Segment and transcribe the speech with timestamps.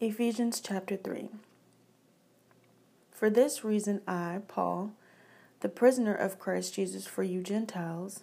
[0.00, 1.28] Ephesians chapter 3.
[3.10, 4.92] For this reason, I, Paul,
[5.58, 8.20] the prisoner of Christ Jesus for you Gentiles,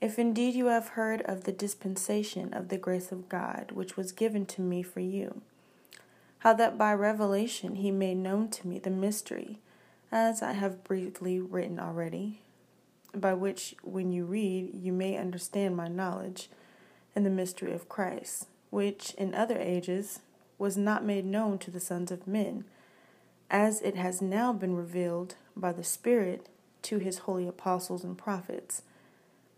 [0.00, 4.10] if indeed you have heard of the dispensation of the grace of God which was
[4.10, 5.42] given to me for you,
[6.38, 9.58] how that by revelation he made known to me the mystery,
[10.10, 12.40] as I have briefly written already,
[13.14, 16.48] by which, when you read, you may understand my knowledge
[17.14, 20.20] in the mystery of Christ, which in other ages
[20.58, 22.64] was not made known to the sons of men,
[23.50, 26.48] as it has now been revealed by the Spirit
[26.82, 28.82] to his holy apostles and prophets,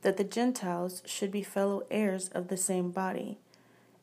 [0.02, 3.38] that the Gentiles should be fellow heirs of the same body,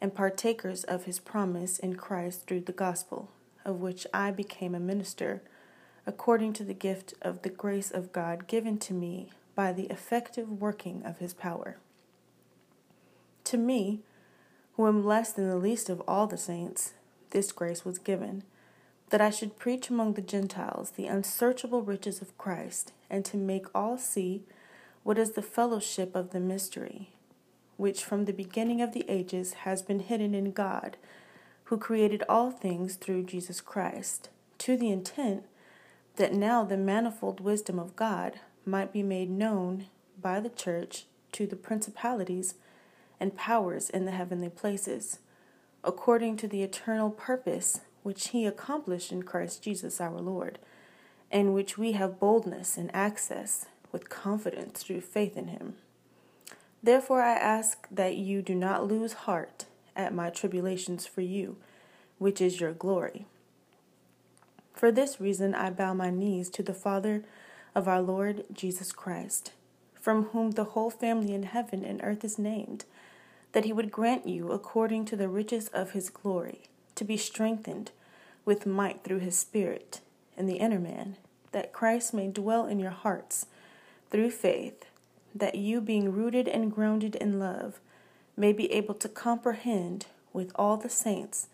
[0.01, 3.29] and partakers of his promise in Christ through the gospel,
[3.63, 5.41] of which I became a minister,
[6.05, 10.49] according to the gift of the grace of God given to me by the effective
[10.61, 11.77] working of his power.
[13.45, 14.01] To me,
[14.75, 16.93] who am less than the least of all the saints,
[17.31, 18.43] this grace was given,
[19.09, 23.67] that I should preach among the Gentiles the unsearchable riches of Christ, and to make
[23.73, 24.43] all see
[25.03, 27.09] what is the fellowship of the mystery,
[27.77, 30.97] which from the beginning of the ages has been hidden in God,
[31.65, 35.45] who created all things through Jesus Christ, to the intent
[36.15, 39.85] that now the manifold wisdom of God might be made known
[40.21, 42.55] by the church to the principalities
[43.19, 45.19] and powers in the heavenly places,
[45.83, 50.59] according to the eternal purpose which he accomplished in Christ Jesus our Lord,
[51.31, 55.75] and which we have boldness and access with confidence through faith in him.
[56.83, 61.57] Therefore I ask that you do not lose heart at my tribulations for you,
[62.19, 63.25] which is your glory.
[64.73, 67.23] For this reason I bow my knees to the Father
[67.73, 69.53] of our Lord Jesus Christ,
[70.05, 72.85] from whom the whole family in heaven and earth is named
[73.53, 77.89] that he would grant you, according to the riches of his glory, to be strengthened
[78.45, 80.01] with might through his Spirit
[80.37, 81.15] in the inner man,
[81.53, 83.47] that Christ may dwell in your hearts
[84.11, 84.85] through faith,
[85.33, 87.79] that you, being rooted and grounded in love,
[88.37, 91.47] may be able to comprehend with all the saints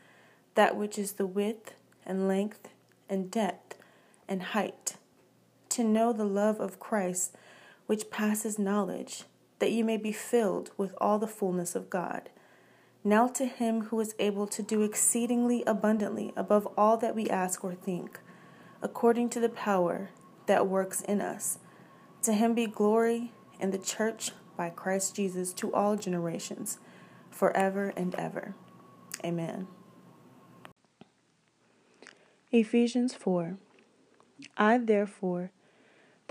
[0.56, 1.74] that which is the width
[2.06, 2.68] and length
[3.08, 3.78] and depth
[4.28, 4.98] and height,
[5.70, 7.34] to know the love of Christ
[7.92, 9.26] which passes knowledge
[9.60, 12.30] that you may be filled with all the fullness of God.
[13.04, 17.66] Now to him who is able to do exceedingly abundantly above all that we ask
[17.66, 18.22] or think,
[18.82, 20.12] according to the power
[20.46, 21.60] that works in us,
[22.24, 26.80] to him be glory in the church by Christ Jesus to all generations,
[27.30, 28.56] forever and ever.
[29.22, 29.68] Amen.
[32.54, 33.58] Ephesians 4
[34.56, 35.52] I, therefore,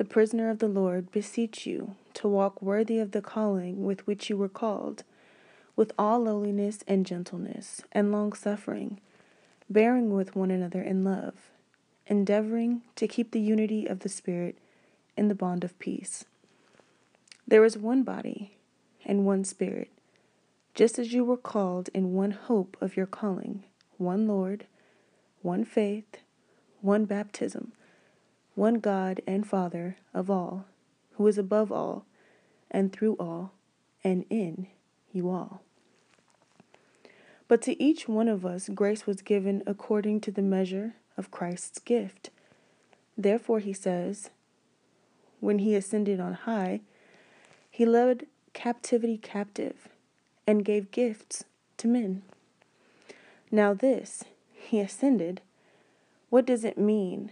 [0.01, 4.31] the prisoner of the Lord, beseech you to walk worthy of the calling with which
[4.31, 5.05] you were called,
[5.77, 8.99] with all lowliness and gentleness and long suffering,
[9.69, 11.35] bearing with one another in love,
[12.07, 14.57] endeavoring to keep the unity of the Spirit
[15.19, 16.25] in the bond of peace.
[17.47, 18.57] There is one body
[19.05, 19.91] and one Spirit,
[20.75, 23.65] just as you were called in one hope of your calling,
[23.99, 24.65] one Lord,
[25.43, 26.17] one faith,
[26.81, 27.73] one baptism
[28.61, 30.67] one God and Father of all,
[31.13, 32.05] who is above all,
[32.71, 33.55] and through all,
[34.05, 34.67] and in
[35.15, 35.63] you all.
[37.49, 41.79] But to each one of us grace was given according to the measure of Christ's
[41.79, 42.29] gift.
[43.17, 44.29] Therefore, he says,
[45.41, 46.81] when he ascended on high,
[47.71, 49.89] he led captivity captive
[50.47, 51.45] and gave gifts
[51.79, 52.21] to men.
[53.51, 54.23] Now, this,
[54.53, 55.41] he ascended,
[56.29, 57.31] what does it mean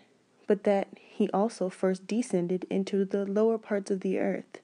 [0.49, 4.61] but that he also first descended into the lower parts of the earth.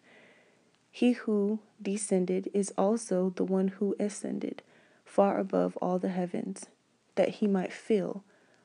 [0.91, 4.63] He who descended is also the one who ascended
[5.05, 6.67] far above all the heavens,
[7.15, 8.25] that he might fill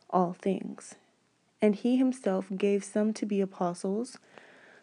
[0.09, 0.95] all things.
[1.61, 4.17] And he himself gave some to be apostles,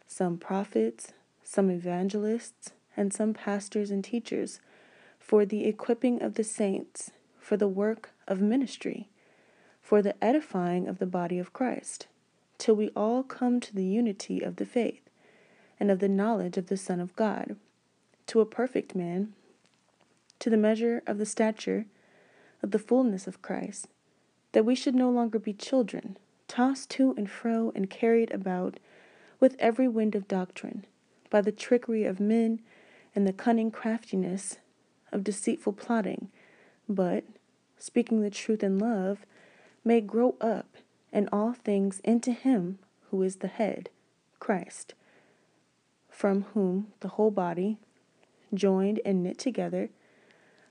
[0.07, 4.61] some prophets, some evangelists, and some pastors and teachers,
[5.19, 7.11] for the equipping of the saints,
[7.41, 9.09] for the work of ministry,
[9.81, 12.06] for the edifying of the body of Christ
[12.58, 15.03] till we all come to the unity of the faith
[15.79, 17.56] and of the knowledge of the Son of God,
[18.26, 19.32] to a perfect man,
[20.38, 21.87] to the measure of the stature
[22.62, 23.88] of the fullness of Christ,
[24.53, 26.17] that we should no longer be children,
[26.49, 28.79] tossed to and fro and carried about
[29.38, 30.87] with every wind of doctrine,
[31.29, 32.61] by the trickery of men
[33.14, 34.58] and the cunning craftiness
[35.12, 36.31] of deceitful plotting,
[36.88, 37.25] but,
[37.79, 39.26] speaking the truth in love,
[39.85, 40.76] may grow up
[41.17, 42.79] and all things into him
[43.11, 43.89] who is the head,
[44.39, 44.93] Christ,
[46.11, 47.79] from whom the whole body,
[48.53, 49.89] joined and knit together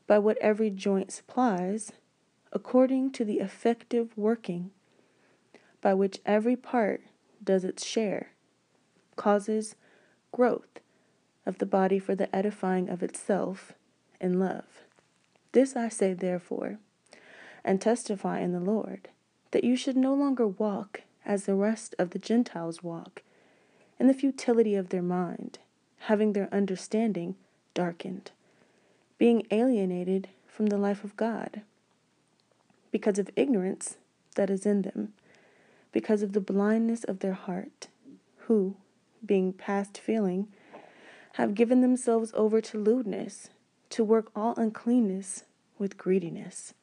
[0.05, 1.93] by what every joint supplies,
[2.53, 4.69] according to the effective working
[5.81, 7.01] by which every part
[7.43, 8.29] does its share,
[9.15, 9.75] causes
[10.31, 10.79] growth
[11.47, 13.73] of the body for the edifying of itself
[14.21, 14.83] in love.
[15.53, 16.77] This I say, therefore,
[17.63, 19.09] and testify in the Lord,
[19.55, 23.23] that you should no longer walk as the rest of the Gentiles walk,
[23.97, 25.59] in the futility of their mind,
[25.99, 27.35] having their understanding
[27.73, 28.31] darkened,
[29.17, 31.61] being alienated from the life of God,
[32.91, 33.95] because of ignorance
[34.35, 35.13] that is in them,
[35.93, 37.87] because of the blindness of their heart,
[38.47, 38.75] who,
[39.25, 40.49] being past feeling,
[41.35, 43.51] have given themselves over to lewdness,
[43.91, 45.45] to work all uncleanness
[45.79, 46.73] with greediness.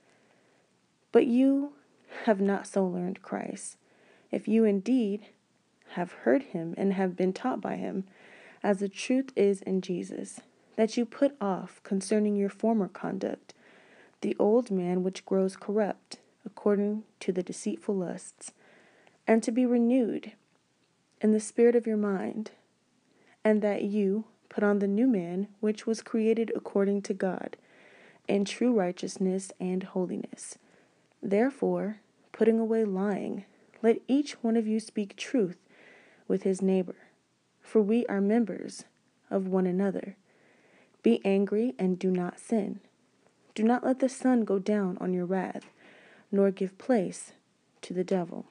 [1.12, 1.74] But you
[2.24, 3.76] have not so learned Christ,
[4.30, 5.26] if you indeed
[5.90, 8.04] have heard him and have been taught by him,
[8.62, 10.40] as the truth is in Jesus,
[10.76, 13.54] that you put off concerning your former conduct
[14.22, 18.52] the old man which grows corrupt according to the deceitful lusts,
[19.26, 20.32] and to be renewed
[21.20, 22.50] in the spirit of your mind,
[23.44, 27.56] and that you put on the new man which was created according to God
[28.28, 30.58] in true righteousness and holiness.
[31.22, 32.00] Therefore,
[32.32, 33.44] putting away lying,
[33.82, 35.58] let each one of you speak truth
[36.26, 36.96] with his neighbor,
[37.60, 38.84] for we are members
[39.30, 40.16] of one another.
[41.02, 42.80] Be angry and do not sin.
[43.54, 45.70] Do not let the sun go down on your wrath,
[46.30, 47.32] nor give place
[47.82, 48.46] to the devil.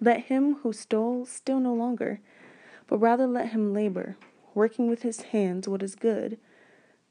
[0.00, 2.20] Let him who stole steal no longer,
[2.86, 4.16] but rather let him labor,
[4.54, 6.38] working with his hands what is good,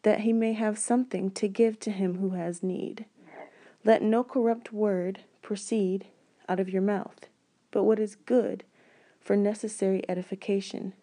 [0.04, 3.06] that he may have something to give to him who has need.
[3.86, 6.08] Let no corrupt word proceed
[6.50, 7.28] out of your mouth,
[7.70, 8.64] but what is good
[9.22, 10.94] for necessary edification,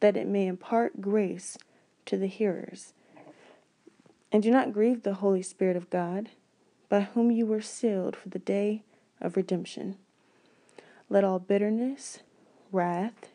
[0.00, 1.56] that it may impart grace
[2.06, 2.92] to the hearers.
[4.32, 6.30] And do not grieve the Holy Spirit of God,
[6.88, 8.82] by whom you were sealed for the day
[9.20, 9.96] of redemption.
[11.08, 12.18] Let all bitterness,
[12.72, 13.28] wrath,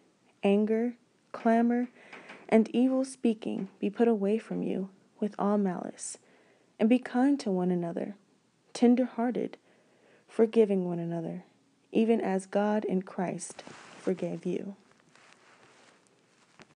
[0.44, 0.96] anger,
[1.32, 1.88] clamor,
[2.50, 4.90] and evil speaking be put away from you
[5.22, 6.18] with all malice,
[6.78, 8.16] and be kind to one another,
[8.74, 9.58] tender hearted,
[10.28, 11.44] forgiving one another
[11.92, 13.64] even as God in Christ
[13.98, 14.76] forgave you.